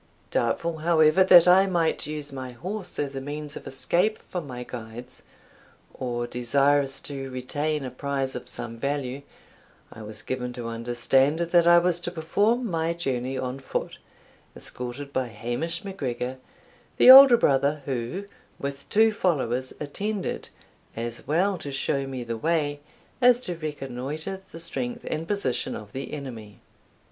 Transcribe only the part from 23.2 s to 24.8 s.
as to reconnoitre the